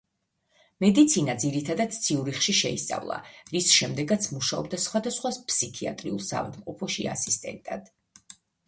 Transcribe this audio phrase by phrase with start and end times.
[0.85, 3.19] მედიცინა ძირითადად ციურიხში შეისწავლა,
[3.53, 7.97] რის შემდეგაც მუშაობდა სხვადასხვა ფსიქიატრიულ საავადმყოფოში ასისტენტად.